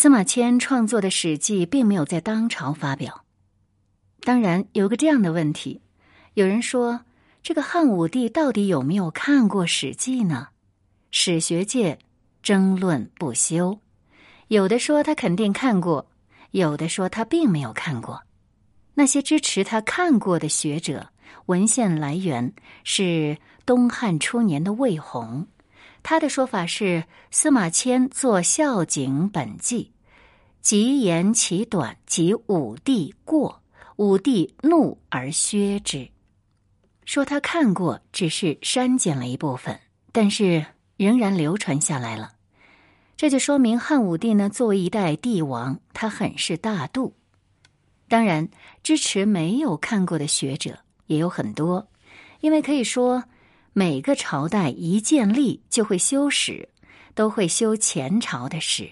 [0.00, 3.26] 司马迁创作的《史记》并没有在当朝发表。
[4.22, 5.82] 当然，有个这样的问题：
[6.32, 7.02] 有人说，
[7.42, 10.48] 这个汉武帝到底有没有看过《史记》呢？
[11.10, 11.98] 史学界
[12.42, 13.78] 争论不休，
[14.48, 16.10] 有的说他肯定看过，
[16.52, 18.22] 有的说他并没有看过。
[18.94, 21.10] 那些支持他看过的学者，
[21.44, 22.54] 文献来源
[22.84, 23.36] 是
[23.66, 25.46] 东汉初年的魏宏，
[26.02, 29.84] 他的说法是司马迁作《孝景本纪》，
[30.60, 33.62] 极言其短，及武帝过，
[33.96, 36.08] 武帝怒而削之。
[37.04, 39.78] 说他看过，只是删减了一部分，
[40.12, 40.64] 但是
[40.96, 42.32] 仍然流传下来了。
[43.16, 47.14] 这就说明汉武帝呢，作为一代帝王，他很是大度。
[48.08, 48.48] 当然，
[48.82, 51.86] 支持没有看过的学者也有很多，
[52.40, 53.24] 因为可以说
[53.72, 56.68] 每个朝代一建立就会修史，
[57.14, 58.90] 都会修前朝的史。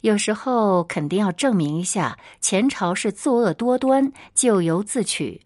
[0.00, 5.40] 有时候肯定要证明一下前朝是作恶多端、咎由自取，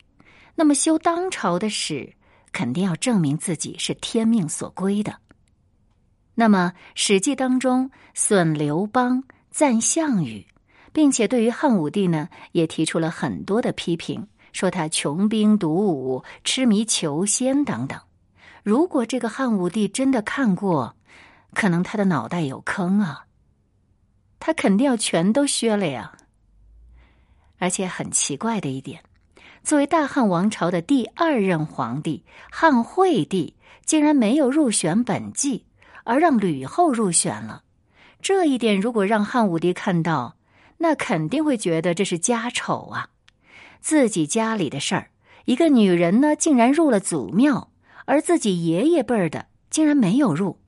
[0.55, 2.15] 那么修当朝的史，
[2.53, 5.17] 肯定要证明自己是天命所归的。
[6.35, 10.47] 那么《史记》当中损刘邦、赞项羽。
[10.93, 18.01] 并且对于汉武帝呢，也提出了很多的批评，说他穷兵黩武、痴迷求仙等等。
[18.67, 20.97] 如果这个汉武帝真的看过，
[21.55, 23.27] 可能他的脑袋有坑啊，
[24.41, 26.17] 他肯定要全都削了呀。
[27.59, 29.05] 而且很奇怪的一点，
[29.63, 35.65] 作为大汉王朝的第二任皇帝，汉惠帝竟然没有入选本纪，
[36.03, 37.63] 而让吕后入选了。
[38.21, 40.35] 这一点如果让汉武帝看到，
[40.79, 43.11] 那肯定会觉得这是家丑啊！
[43.81, 45.11] 自己家里的事儿，
[45.45, 47.71] 一个女人呢，竟然入了祖庙，
[48.07, 50.59] 而自己爷爷辈儿的竟然没有入，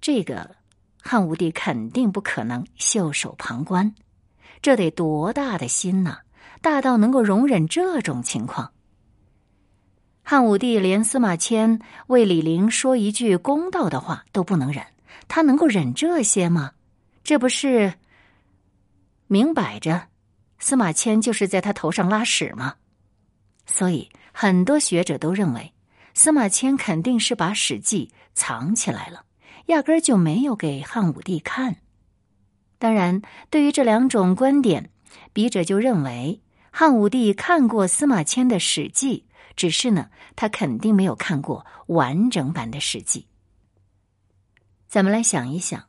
[0.00, 0.56] 这个
[1.02, 3.94] 汉武帝肯定不可能袖手旁观。
[4.62, 6.20] 这得多大的心呐！
[6.60, 8.72] 大到能够容忍这种情况。
[10.24, 14.84] 汉武帝连司马迁为李陵说一句公道的话都不能忍，
[15.28, 16.72] 他能够忍这些吗？
[17.22, 17.94] 这不是？
[19.28, 20.08] 明摆着，
[20.58, 22.74] 司马迁就是在他头上拉屎吗。
[23.64, 25.72] 所以很多学者都认为，
[26.18, 29.22] 司马迁肯定是把《史记》藏起来了，
[29.66, 31.76] 压根儿就没有给汉武帝看。
[32.80, 34.90] 当然，对于这两种观点，
[35.32, 36.42] 笔者就认为
[36.72, 43.20] 汉武帝看过司马迁的《史记》，只是呢，他肯定没有看过完整版的《史记》。
[44.88, 45.84] 咱们来想一想。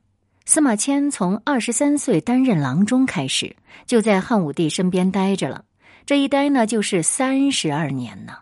[0.45, 3.55] 司马迁从二十三岁担任郎中开始，
[3.87, 5.65] 就在汉武帝身边待着了。
[6.05, 8.37] 这一待呢，就是三十二年呢，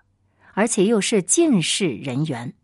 [0.58, 2.56] 而且又是进士人员。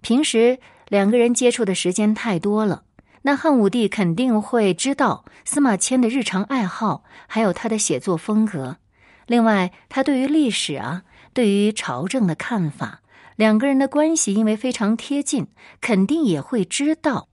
[0.00, 0.58] 平时
[0.88, 2.84] 两个人接触的时间太多了，
[3.20, 8.78] 那汉武帝肯定会知道司马迁的日常爱好，还有他的写作风格。
[9.26, 11.02] 另外，他对于历史啊，
[11.34, 13.02] 对于朝政的看法，
[13.36, 15.48] 两个人的关系因为非常贴近，
[15.82, 17.28] 肯定也会知道。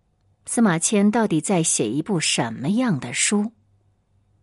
[0.46, 3.54] 司马迁到底在写一部什么样的书？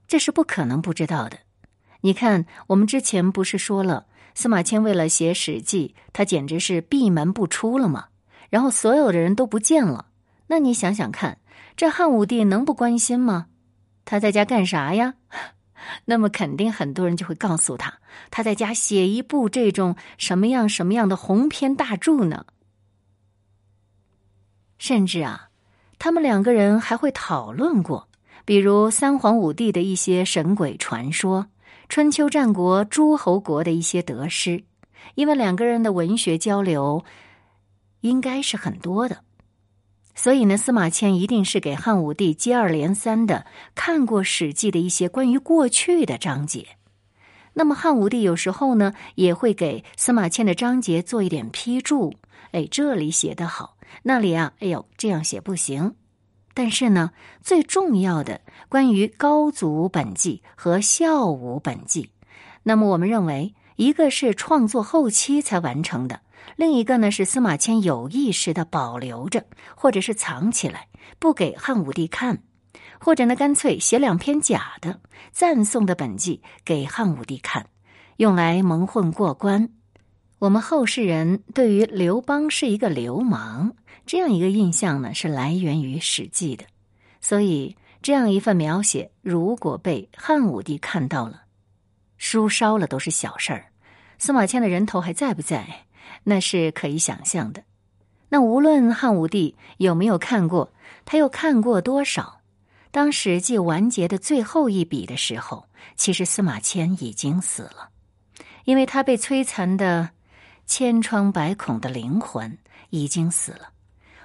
[0.09, 1.41] 这是不可能不知道的。
[2.01, 8.07] 你看，我们之前不是说了，司马迁为了写《史记》，他简直是闭门不出了嘛？
[8.51, 10.07] 然后所有的人都不见了。
[10.47, 11.39] 那你想想看，
[11.77, 13.47] 这汉武帝能不关心吗？
[14.05, 15.15] 他在家干啥呀？
[16.07, 17.95] 那么肯定很多人就会告诉他，
[18.31, 22.47] 他在家写一部这种什么样什么样的鸿篇大著呢？
[24.79, 25.49] 甚至啊。
[25.99, 28.09] 他们两个人还会讨论过，
[28.45, 31.47] 比如三皇五帝的一些神鬼传说，
[31.95, 34.65] 春秋战国诸侯国的一些得失，
[35.15, 37.05] 因为两个人的文学交流
[38.01, 39.19] 应该是很多的，
[40.15, 43.45] 所以呢，司马迁一定是给汉武帝接二连三的
[43.75, 46.67] 看过《史记》的一些关于过去的章节。
[47.53, 52.15] 那么汉武帝有时候呢，也会给司马迁的章节做一点批注，
[52.53, 53.77] 哎，这里写的好。
[54.03, 55.95] 那里啊，哎呦，这样写不行。
[56.55, 62.11] 但是呢，最重要的关于高祖本纪和孝武本纪，
[62.63, 66.21] 那么我们认为，一个是创作后期才完成的，
[66.57, 70.89] 另一个呢是司马迁有意识的保留着，或者是藏起来
[71.19, 72.43] 不给汉武帝看，
[73.01, 75.01] 或者呢干脆写两篇假的
[75.33, 77.67] 赞颂的本纪给汉武帝看，
[78.19, 79.71] 用来蒙混过关。
[80.43, 86.65] 我们后世人对于刘邦是一个流氓这样一个印象呢，是来源于《史记》的。
[87.21, 91.43] 所以这样一份描写，如果被汉武帝看到了，
[92.19, 93.67] 书烧了都是小事儿。
[94.19, 95.85] 司马迁的人头还在不在？
[96.25, 97.63] 那是可以想象的。
[98.29, 100.73] 那无论汉武帝有没有看过，
[101.05, 102.41] 他又看过多少？
[102.91, 107.91] 当《史记》完结的最后一笔的时候，其实司马迁已经死了，
[108.65, 110.11] 因为他被摧残的
[110.75, 112.57] 千疮百孔的灵魂
[112.89, 113.69] 已经死了。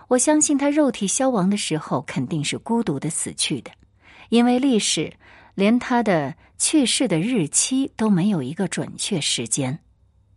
[0.08, 3.72] 我相信他肉体消亡的时候，肯定是孤独的死去的，
[4.30, 5.12] 因为历史
[5.56, 9.80] 连他的去世的日期都没有一个准确时间。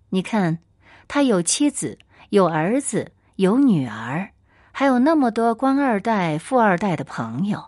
[0.09, 0.59] 你看，
[1.07, 1.97] 他有妻子，
[2.31, 4.31] 有儿子，有女儿，
[4.73, 7.67] 还有那么多官二代、富二代的朋友。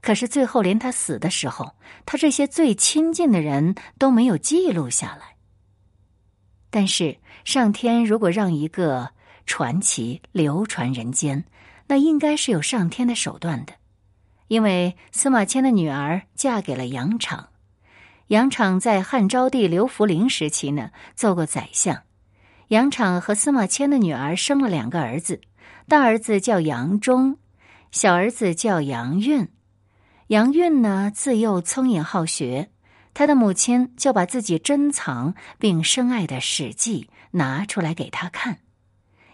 [0.00, 1.74] 可是最后，连他死的时候，
[2.06, 5.31] 他这些最亲近的人都没有记录下来。
[6.74, 9.10] 但是，上天如果让一个
[9.44, 11.44] 传奇流传人间，
[11.86, 13.74] 那应该是有上天的手段的。
[14.48, 17.50] 因为司马迁的女儿嫁给了杨敞。
[18.28, 22.04] 杨敞在汉昭帝刘弗陵时期呢，做过宰相。
[22.68, 25.42] 杨敞和司马迁的女儿生了两个儿子，
[25.86, 27.36] 大儿子叫杨忠，
[27.90, 29.46] 小儿子叫杨运。
[30.28, 32.70] 杨运呢，自幼聪颖好学，
[33.14, 38.58] 他的母亲就把自己珍藏并深爱的《史记》拿出来给他看。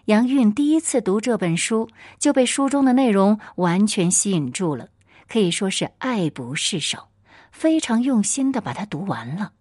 [0.05, 4.89] 杨韵第一次读这本书，就被书中的内容完全吸引住了，
[5.27, 7.09] 可以说是爱不释手。
[7.51, 9.53] 非常用心的把它读完了。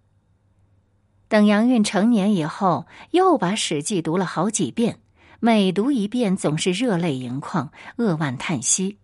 [1.26, 5.00] 等杨韵成年以后，又把《史记》读了好几遍，
[5.41, 8.99] 每读一遍总是热泪盈眶、扼腕叹息。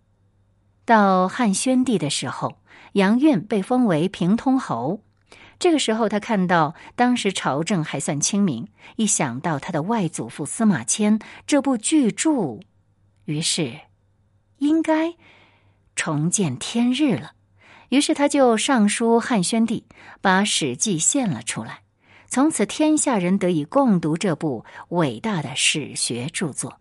[0.85, 2.59] 到汉宣帝的时候，
[2.95, 5.01] 杨运被封为平通侯。
[5.61, 12.59] 这个时候，他看到当时朝政还算清明，一想到他的外祖父司马迁这部巨著，
[13.25, 13.81] 于是
[14.59, 15.15] 应该
[15.95, 17.33] 重见天日了。
[17.91, 19.85] 于是他就上书汉宣帝，
[20.21, 21.83] 把《史记》献了出来。
[22.27, 26.81] 从此，天下人得以共读这部伟大的史学著作。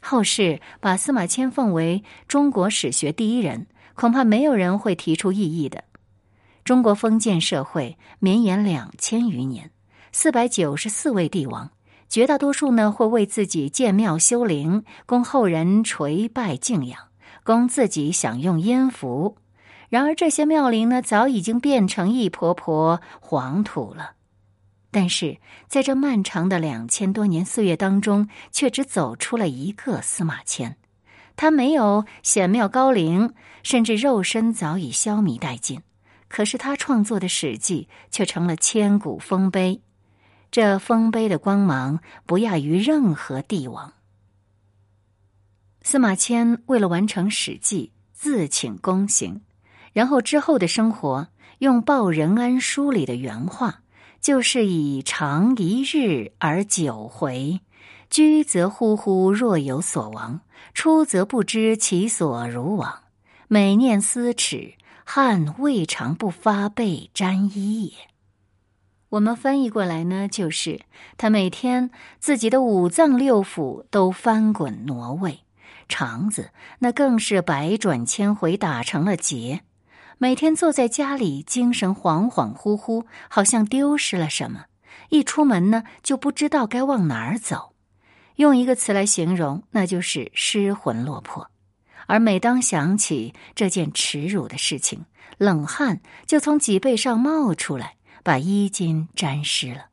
[0.00, 5.84] 后世把司马迁奉为中国史学第一人，恐怕没有人会提出异议的。
[6.64, 9.70] 中国封建社会绵延两千余年，
[10.12, 11.70] 四百九十四位帝王，
[12.08, 17.08] 绝大多数呢会为自己建庙修陵，供后人垂拜敬仰，
[17.42, 19.36] 供自己享用烟福。
[19.88, 24.12] 然而，这些庙陵呢，早已经变成一坨坨黄土了。
[24.90, 25.38] 但是，
[25.68, 30.76] 在这漫长的两千多年岁月当中，却只走出了一个司马迁。
[31.36, 33.32] 他没有显庙高龄，
[33.62, 35.80] 甚至肉身早已消弭殆尽。
[36.28, 39.82] 可是，他创作的《史记》却成了千古丰碑。
[40.50, 43.92] 这丰碑的光芒，不亚于任何帝王。
[45.82, 49.42] 司马迁为了完成《史记》，自请宫刑。
[49.92, 53.82] 然后之后的生活，用《报任安书》里的原话，
[54.20, 57.60] 就是以长一日而久回，
[58.12, 60.42] 居则忽忽若有所亡，
[60.74, 63.04] 出则不知其所如往，
[63.48, 67.92] 每念思耻，汗未尝不发被沾衣也。
[69.08, 70.82] 我们翻译过来呢，就是
[71.16, 75.40] 他每天自己的五脏六腑都翻滚挪位，
[75.88, 76.50] 肠子
[76.80, 79.62] 那更是百转千回，打成了结。
[80.18, 84.66] 每天坐在家里，精神恍恍惚惚，好像丢失了什么。
[85.08, 87.71] 一出门呢，就不知道该往哪儿走。
[88.36, 91.50] 用一个词来形容，那就是失魂落魄。
[92.06, 95.04] 而每当想起这件耻辱的事情，
[95.38, 99.86] 冷汗就从脊背上冒出来，把衣襟沾湿了。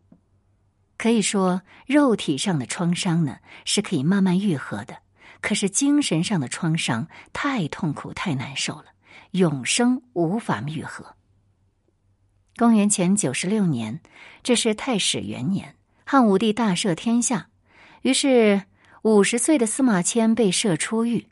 [0.97, 4.97] 可以说，肉体上的创伤呢是可以慢慢愈合的，
[5.39, 8.85] 可是精神上的创伤太痛苦、太难受了。
[9.31, 11.15] 永生无法愈合。
[12.57, 14.01] 公元前九十六年，
[14.41, 17.47] 这是太史元年，汉武帝大赦天下，
[18.01, 18.63] 于是
[19.01, 21.27] 五十岁的司马迁被赦出狱。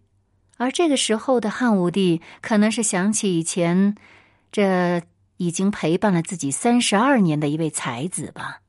[0.58, 3.96] 而这个时候的汉武帝，可能是想起以前
[4.52, 5.04] 这
[5.38, 8.62] 已经陪伴了自己三十二年的一位才子吧，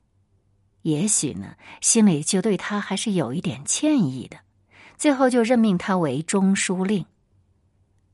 [0.83, 4.37] 也许呢，心里就对他还是有一点歉意的，
[4.99, 7.07] 最后就任命他为中书令。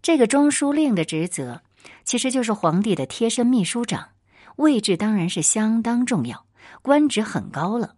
[0.01, 1.63] 这个中书令的职责，
[2.05, 4.11] 其实就是皇帝的贴身秘书长，
[4.55, 6.47] 位置当然是相当重要，
[6.81, 7.97] 官职很高了。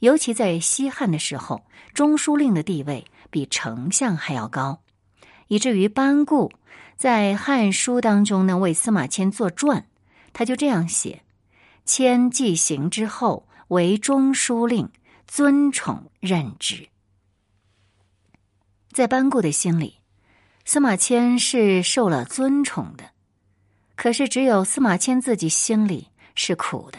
[0.00, 4.82] 尤其在西汉的时候，中书令的地位比丞相还要高，
[5.48, 6.52] 以至于班固
[6.96, 9.86] 在《汉书》当中呢为司马迁作传，
[10.32, 11.22] 他就这样写
[11.84, 14.90] ：“迁既行之后，为中书令，
[15.26, 16.88] 尊宠任职。”
[18.92, 20.00] 在班固的心里。
[20.68, 23.10] 司马迁是受了尊宠的，
[23.94, 26.98] 可是只有司马迁自己心里是苦的。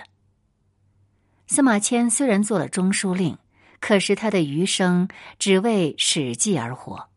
[1.47, 3.37] 司马迁虽然做了中书令，
[3.79, 5.07] 可是他的余生
[5.39, 7.07] 只为《史记》而活。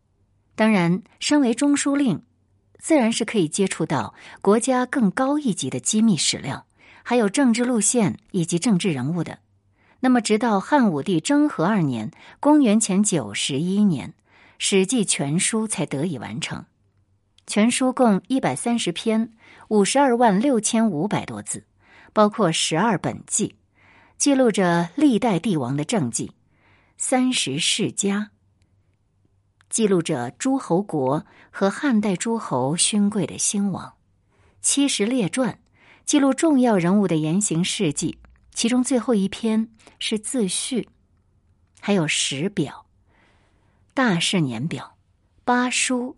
[0.54, 2.22] 当然，身为中书令，
[2.78, 6.64] 自然是可以接触到国家更高一级的机密史料，
[7.02, 9.40] 还有政治路线以及政治人物的。
[9.98, 14.10] 那么，直到汉武帝征和二年（公元前九十一年），
[14.58, 16.64] 《史记》全书才得以完成。
[17.48, 19.32] 全书共一百三十篇，
[19.68, 21.64] 五十二万六千五百多字，
[22.12, 23.56] 包括十二本纪，
[24.20, 26.28] 记录着历代帝王的政绩；
[26.98, 28.32] 三十世家，
[29.70, 33.94] 记录着诸侯国和汉代诸侯勋贵的兴亡；
[34.60, 35.58] 七十列传，
[36.04, 38.18] 记录重要人物的言行事迹。
[38.52, 40.86] 其中最后一篇是自序，
[41.80, 42.84] 还有史表、
[43.94, 44.98] 大事年表、
[45.46, 46.14] 八书，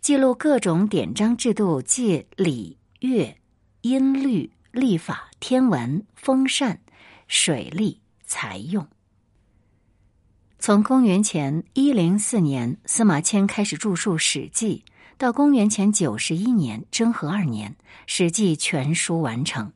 [0.00, 3.38] 记录各种典章制度，借礼乐、
[3.82, 6.80] 音律、历法、天文、风扇、
[7.36, 8.86] 水利、财用。
[10.60, 14.84] 从公元前一零四年司马迁开始著述《史记》，
[15.18, 17.72] 到公元前九十一年征和二年，
[18.06, 19.72] 《史记》全书完成。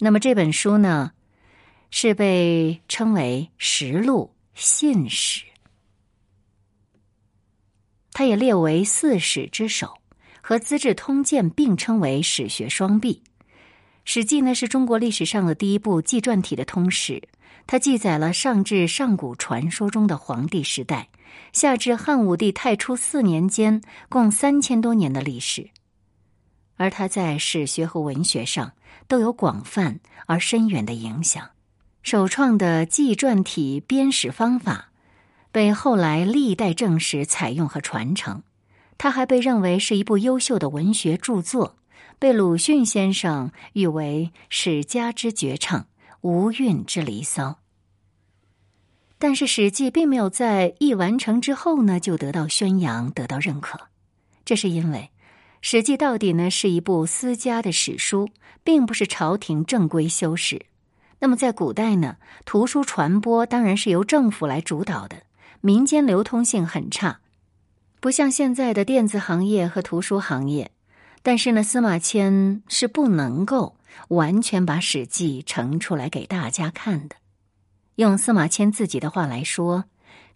[0.00, 1.12] 那么这本书呢，
[1.92, 5.44] 是被称为实录信史，
[8.12, 9.98] 它也列为四史之首，
[10.42, 13.22] 和《资治通鉴》并称为史学双璧。
[14.04, 17.22] 《史记》呢是中国历史上的第一部纪传体的通史，
[17.66, 21.08] 它记载了上至上古传说中的黄帝时代，
[21.52, 25.70] 下至汉武帝太初四年间共三千多年的历史。
[26.76, 28.72] 而他在史学和文学上
[29.06, 31.50] 都有广泛而深远的影响。
[32.02, 34.90] 首创的纪传体编史方法
[35.52, 38.42] 被后来历代正史采用和传承。
[38.96, 41.76] 它还被认为是一部优秀的文学著作，
[42.20, 45.86] 被鲁迅先生誉为史家之绝唱，
[46.20, 47.60] 无韵之离骚。
[49.18, 53.88] 但是《史记》并没有在一完成之后呢就得到宣扬、得到认可，
[54.44, 55.10] 这是因为。
[55.62, 58.28] 《史记》到底呢是一部私家的史书，
[58.62, 60.66] 并不是朝廷正规修史。
[61.20, 65.22] 那么在古代呢，图书传播当然是由政府来主导的，
[65.62, 67.20] 民间流通性很差，
[67.98, 70.70] 不像现在的电子行业和图书行业。
[71.22, 73.76] 但是呢，司马迁是不能够
[74.08, 77.16] 完全把《史记》呈出来给大家看的。
[77.96, 79.84] 用司马迁自己的话来说：“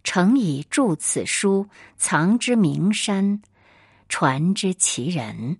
[0.03, 3.41] 诚以著此书，藏之名山。”
[4.07, 5.57] 传之其人，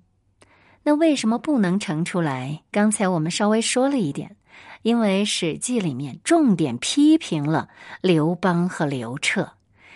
[0.83, 2.61] 那为什么不能呈出来？
[2.71, 4.37] 刚才我们稍微说了一点，
[4.83, 7.69] 因为《史记》里面重点批评了
[8.01, 9.53] 刘邦和刘彻，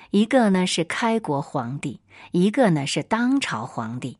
[0.10, 4.18] 一个呢是开国皇帝，一个呢是当朝皇帝。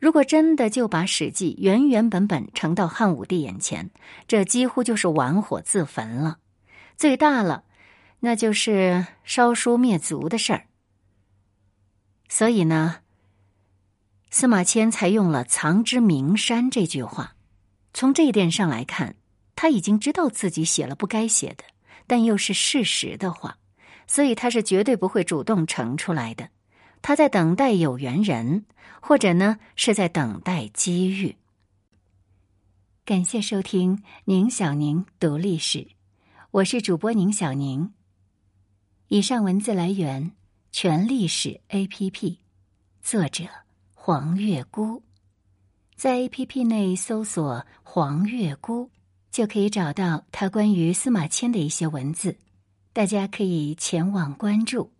[0.00, 3.90] 如果真的就把《史记》原原本本呈到汉武帝眼前，
[4.26, 6.38] 这几乎就是玩火自焚了。
[6.96, 7.64] 最大了，
[8.20, 10.66] 那就是烧书灭族的事儿。
[12.28, 13.00] 所以呢。
[14.30, 17.34] 司马迁才用了“藏之名山”这句话，
[17.92, 19.16] 从这一点上来看，
[19.56, 21.64] 他已经知道自己写了不该写的，
[22.06, 23.58] 但又是事实的话，
[24.06, 26.48] 所以他是绝对不会主动呈出来的。
[27.02, 28.64] 他在等待有缘人，
[29.00, 31.36] 或者呢是在等待机遇。
[33.04, 35.88] 感谢收听宁小宁读历史，
[36.50, 37.92] 我是主播宁小宁。
[39.08, 40.32] 以上文字来源
[40.70, 42.36] 全历史 APP，
[43.02, 43.44] 作者。
[44.02, 45.02] 黄月姑，
[45.94, 48.90] 在 A P P 内搜索“黄月姑”，
[49.30, 52.38] 就可以找到他关于司马迁的一些文字，
[52.94, 54.90] 大家可以前往关注。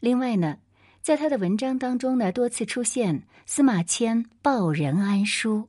[0.00, 0.58] 另外呢，
[1.02, 5.66] 在他的文章当中呢，多次出现司马迁报任安书。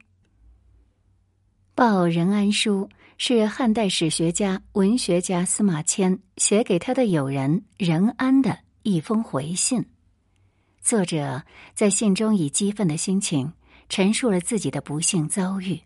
[1.73, 2.87] 报任安书
[3.17, 9.83] 是汉代史学家、文学家司马迁写给他的友人任安的一封回信。
[10.83, 13.53] 作者在信中以激愤的心情
[13.89, 15.81] 陈述了自己的不幸遭遇，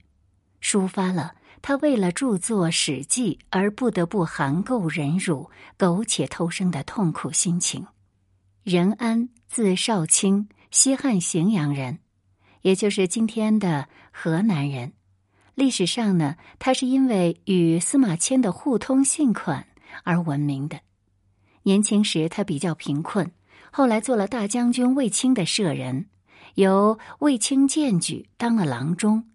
[0.62, 7.88] 抒发了他为了著作《史记》而不得不含垢忍辱、苟且偷生的痛苦心情。
[8.69, 12.00] 任安，字少卿，西汉荥阳人，
[12.63, 14.91] 也就是今天的河南人。
[15.55, 19.65] 历史上呢，他是因为与司马迁的互通信款
[20.03, 20.81] 而闻名的。
[21.63, 23.31] 年轻时，他比较贫困。
[23.71, 26.07] 后来做了大将军卫青的舍人，
[26.55, 29.29] 由卫青荐举当了郎中，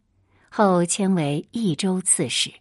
[0.51, 2.53] 后迁为益州刺史。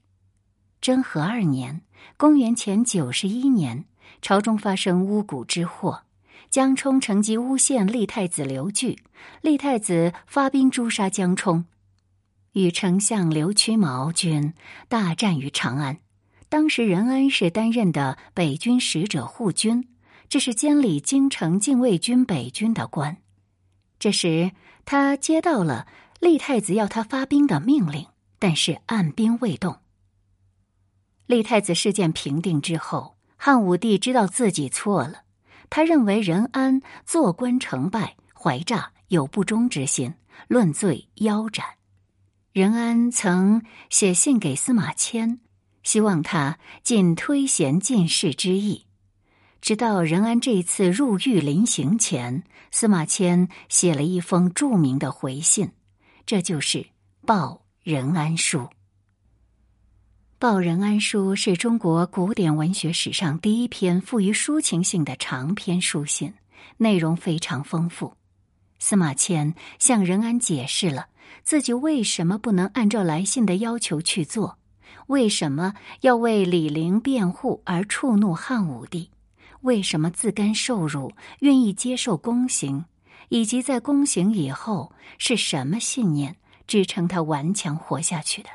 [0.80, 1.82] 征和二年
[2.16, 3.84] （公元前九十一年），
[4.24, 6.04] 朝中发生巫蛊之祸，
[6.52, 9.02] 江充乘机诬陷立太子刘据，
[9.40, 11.64] 立太子发兵诛杀江充，
[12.52, 14.54] 与丞相刘屈毛军
[14.90, 16.00] 大战于长安。
[16.50, 19.88] 当时任安是担任的北军使者护军。
[20.28, 23.18] 这是监理京城禁卫军北军的官。
[23.98, 24.52] 这时，
[24.84, 25.88] 他接到了
[26.20, 28.08] 立太子要他发兵的命令，
[28.40, 29.78] 但是按兵未动。
[31.28, 35.22] 立太子事件平定之后，汉武帝知道自己错了，
[35.72, 40.14] 他认为任安做官成败，怀诈有不忠之心，
[40.50, 41.66] 论罪腰斩。
[42.52, 45.40] 任安曾写信给司马迁，
[45.82, 48.86] 希望他尽推贤进士之意。
[49.62, 55.72] 直到任安这次入狱临刑前，司马迁写了一封著名的回信，
[56.26, 56.80] 这就是
[57.26, 58.60] 《报任安书》。
[60.42, 66.34] 《报任安书》是中国古典文学史上第一篇富于抒情性的长篇书信，
[66.78, 68.16] 内容非常丰富。
[68.80, 71.06] 司马迁向任安解释了
[71.44, 74.58] 自己为什么不能按照来信的要求去做，
[75.06, 79.12] 为什么要为李陵辩护而触怒汉武帝。
[79.62, 82.84] 为什么自甘受辱，愿意接受宫刑，
[83.30, 88.50] 以及在宫刑以后是什么信念支撑他顽强活下去的？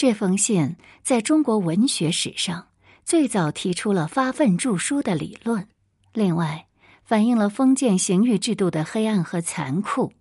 [0.00, 2.68] 这封信在中国文学史上
[3.04, 5.68] 最早提出了发愤著书的理论，
[6.14, 6.68] 另外
[7.04, 10.14] 反映了封建刑狱制度的黑暗和残酷，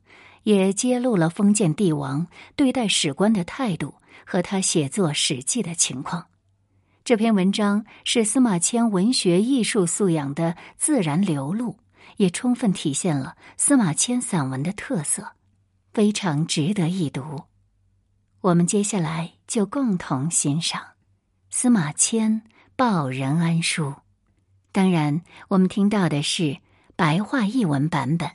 [0.43, 3.93] 也揭露了封建帝王对待史官的态度
[4.25, 6.25] 和他写作《史记》的情况。
[7.05, 11.77] 这篇文章是司马迁文学艺术素养的自然流露，
[12.17, 15.31] 也充分体现了司马迁散文的特色，
[15.93, 17.43] 非常值得一读。
[18.41, 20.81] 我们接下来就共同欣赏
[21.49, 22.41] 司马迁
[22.75, 23.93] 报任安书。
[24.71, 26.59] 当然，我们听到的是
[26.95, 28.29] 白话译文版本。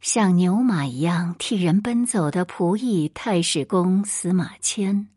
[0.00, 5.08] 像牛马一样替人奔走的仆役太史公司马迁。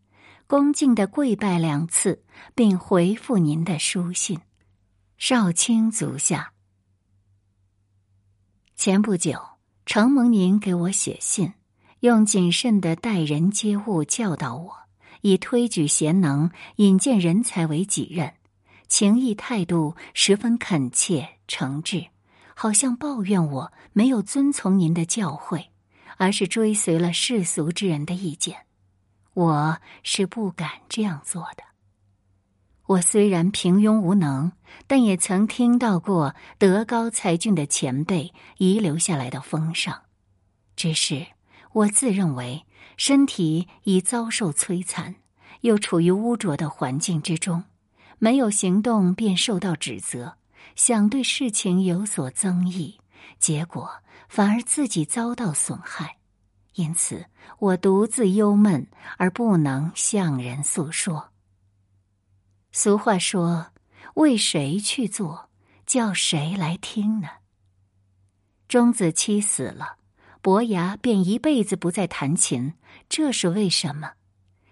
[0.47, 4.39] 恭敬的跪拜两次，并回复您的书信。
[5.17, 6.53] 少卿足下。
[8.75, 9.41] 前不久，
[9.87, 11.51] 承蒙您给我写信，
[12.01, 14.75] 用谨慎的待人接物教导我，
[15.21, 18.33] 以推举贤能、引荐人才为己任，
[18.87, 22.07] 情谊态度十分恳切诚挚，
[22.55, 25.65] 好像抱怨我没有遵从您的教诲，
[26.17, 28.57] 而是追随了世俗之人的意见。
[29.33, 31.63] 我是不敢这样做的。
[32.85, 34.51] 我虽然平庸无能，
[34.85, 40.03] 但也曾听到过德高才俊的前辈遗留下来的风尚。
[40.75, 41.25] 只是
[41.75, 45.15] 我自认为身体已遭受摧残，
[45.61, 47.65] 又处于污浊的环境之中，
[48.17, 50.37] 没有行动便受到指责，
[50.77, 53.01] 想对事情有所增益，
[53.39, 56.15] 结果反而自己遭到损害。
[56.75, 57.25] 因此，
[57.59, 61.31] 我独自忧闷而不能向人诉说。
[62.71, 63.73] 俗话说
[64.15, 65.49] ：“为谁去做，
[65.85, 67.27] 叫谁来听呢？”
[68.69, 69.97] 钟子期死了，
[70.45, 72.75] 伯牙便一辈子不再弹琴，
[73.09, 74.11] 这是为什么？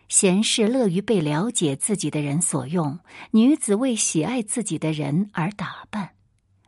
[0.08, 3.00] 贤士乐于被了解自己的人所用，
[3.32, 6.12] 女子为喜爱自己的人而打扮，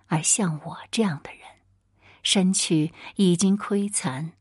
[0.07, 1.41] 而像我这样的人，
[2.23, 4.31] 身躯已经亏残。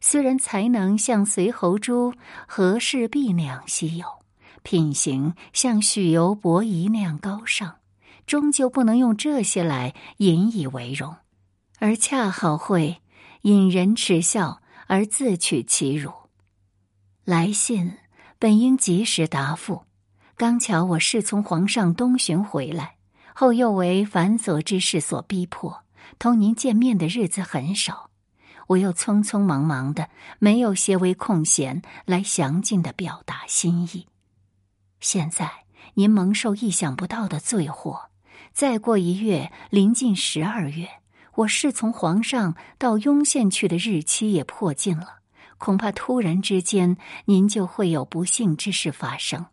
[0.00, 2.14] 虽然才能像随侯珠、
[2.48, 4.06] 和氏璧那样稀有，
[4.62, 7.76] 品行像许由伯夷那样高尚，
[8.24, 11.14] 终究不能用这些来引以为荣，
[11.78, 13.02] 而恰好会
[13.44, 16.10] 引人耻笑而自取其辱。
[17.26, 17.98] 来信
[18.38, 19.82] 本应及时答复，
[20.34, 22.96] 刚巧我是从皇上东巡回来，
[23.34, 25.84] 后又为繁琐之事所逼迫，
[26.18, 28.08] 同您见面的日子很少。
[28.68, 34.06] 我又匆匆忙忙的，没有些微空闲来详尽的表达心意。
[35.00, 35.50] 现在
[35.92, 38.08] 您蒙受意想不到的罪祸，
[38.54, 40.88] 再过一月，临近十二月，
[41.36, 45.18] 我是从皇上到雍县去的日期也迫近了，
[45.58, 49.46] 恐怕突然之间您就会有不幸之事发生，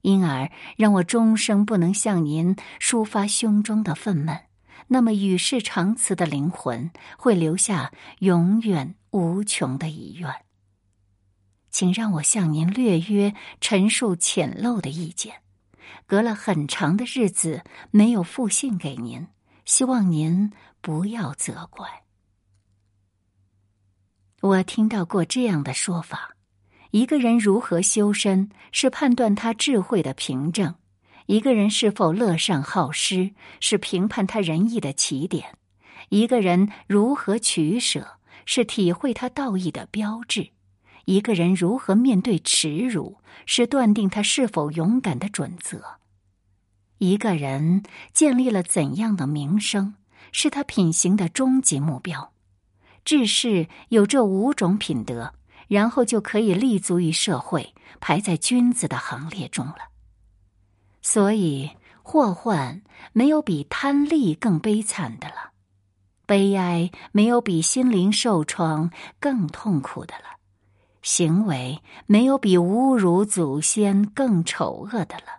[0.00, 4.44] 因而让我终生不能向您抒发胸中的愤懑。
[4.86, 10.32] 那么与世长辞的灵魂会留下永远无穷的遗愿。
[11.70, 15.42] 请让我向您略约陈述浅陋的意见。
[16.06, 19.26] 隔了很长的日子没有复信给您，
[19.68, 20.50] 希望您
[20.80, 21.86] 不要责怪。
[24.40, 26.34] 我听到过这样的说法：
[26.90, 30.74] 一个人如何修身，是判断他智慧的凭证。
[31.26, 35.44] 一个人是否乐善好施，是评判他仁义的起点；
[36.08, 40.52] 一个人如何取舍，是体会他道义的标志；
[41.04, 45.97] 一个人如何面对耻辱，是断定他是否勇敢的准则；
[46.98, 47.82] 一个人
[48.12, 49.94] 建立了怎样的名声，
[50.32, 52.32] 是他品行的终极目标。
[53.04, 55.32] 治世有这五种品德，
[55.68, 59.76] 然后就可以立足于社会，排在君子的行列中了。
[61.00, 61.70] 所以，
[62.02, 62.82] 祸患
[63.12, 65.52] 没有比贪利更悲惨的了，
[66.26, 70.36] 悲哀没有比心灵受创更痛苦的了，
[71.00, 75.37] 行为没有比侮辱祖先更丑恶的了，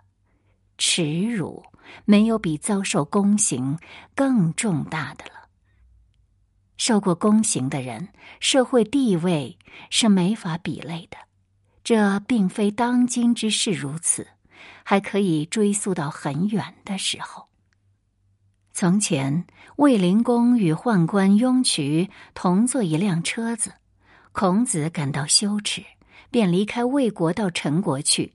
[0.80, 1.62] 耻辱
[2.06, 3.78] 没有比遭受宫刑
[4.14, 5.32] 更重大的了。
[6.78, 8.08] 受过宫刑的人，
[8.40, 9.58] 社会地位
[9.90, 11.18] 是没法比类的。
[11.84, 14.26] 这并非当今之事如此，
[14.82, 17.48] 还可以追溯到很远的时候。
[18.72, 23.74] 从前，卫灵公与宦官雍渠同坐一辆车子，
[24.32, 25.84] 孔子感到羞耻，
[26.30, 28.32] 便离开魏国到陈国去。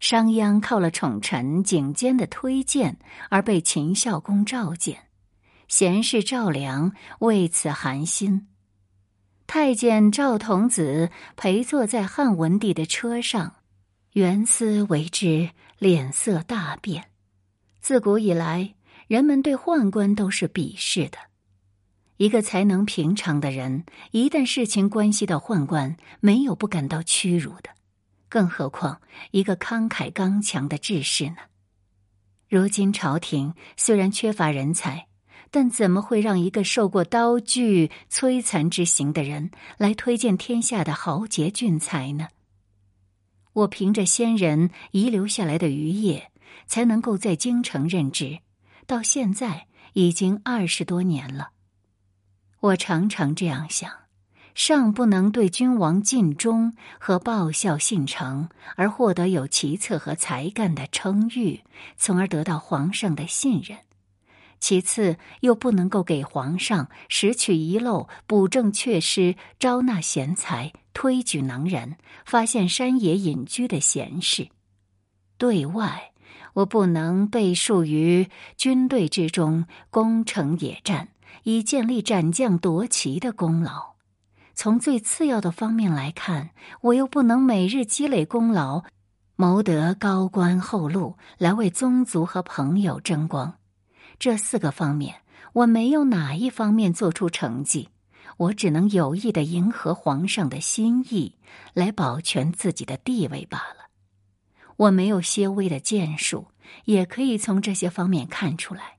[0.00, 5.04] 商鞅靠了宠臣景监的推荐，而被秦孝公召见。
[5.68, 8.48] 贤士赵良为此寒心。
[9.46, 13.56] 太监赵童子陪坐在汉文帝的车上，
[14.14, 17.10] 袁思为之脸色大变。
[17.80, 18.74] 自古以来，
[19.06, 21.18] 人们对宦官都是鄙视的。
[22.16, 27.70] 一个才能平常的人，一旦事情关系到宦官，没有不感到屈辱的。
[28.30, 31.36] 更何况一个慷慨刚强的志士呢？
[32.48, 35.08] 如今朝廷虽然缺乏人才。
[35.52, 42.28] 但怎么会让一个受过刀具摧残之刑的人来推荐天下的豪杰俊才呢？
[43.52, 46.30] 我凭着先人遗留下来的余业，
[46.68, 48.38] 才能够在京城任职，
[48.86, 51.50] 到现在已经二十多年了。
[52.60, 53.90] 我常常这样想：
[54.54, 61.62] 尚不能对君王尽忠和报效信诚，而获得有奇策和才干的称誉，
[61.96, 63.78] 从而得到皇上的信任。
[64.58, 74.48] 其次，又不能够给皇上拾取遗漏、补正缺失、招纳贤才、推举能人、发现山野隐居的贤士。
[75.38, 76.12] 对外，
[76.52, 81.08] 我不能被束于军队之中攻城野战，
[81.44, 83.94] 以建立斩将夺旗的功劳。
[84.62, 86.50] 从最次要的方面来看，
[86.82, 88.82] 我又不能每日积累功劳，
[89.34, 93.54] 谋得高官厚禄，来为宗族和朋友争光。
[94.18, 95.22] 这四个方面，
[95.54, 97.88] 我没有哪一方面做出成绩，
[98.36, 101.36] 我只能有意的迎合皇上的心意，
[101.72, 103.88] 来保全自己的地位罢了。
[104.76, 106.48] 我没有些微的建树，
[106.84, 108.98] 也可以从这些方面看出来。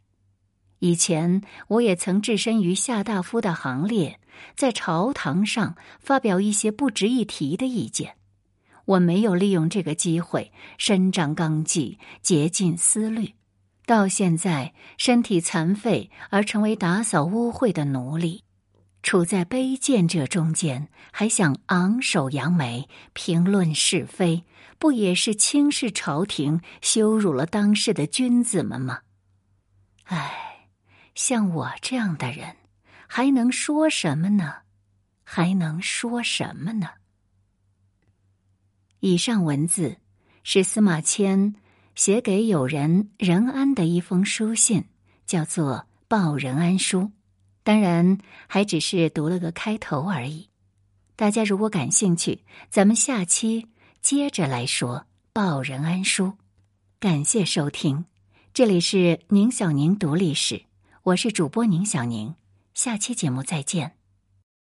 [0.79, 4.19] 以前我也曾置身于下大夫的行列，
[4.55, 8.15] 在朝堂上发表一些不值一提的意见，
[8.85, 13.33] 我没有利用这个机会伸张纲纪，竭尽思虑。
[13.85, 18.43] 到现在，身体残废而成为打扫污秽的奴隶，
[19.03, 24.45] 处在卑贱者中间，还想昂首扬眉、评论是非，
[24.77, 28.99] 不也是轻视朝廷、羞辱了当世的君子们吗？
[30.05, 30.67] 唉，
[31.15, 32.55] 像我这样的人，
[33.13, 34.59] 还能说什么呢？
[35.25, 36.87] 还能说什么呢？
[39.01, 39.97] 以上文字
[40.43, 41.55] 是司马迁。
[41.93, 44.85] 写给友人任安的一封书信，
[45.25, 45.75] 叫做
[46.07, 46.99] 《报任安书》，
[47.63, 50.47] 当然还只是读了个开头而已。
[51.17, 53.67] 大家如果感兴趣，咱们下期
[54.01, 54.99] 接着来说
[55.33, 56.27] 《报任安书》。
[56.97, 58.05] 感谢收听，
[58.53, 60.63] 这里是宁小宁读历史，
[61.03, 62.33] 我是主播宁小宁，
[62.73, 64.00] 下期节目再见。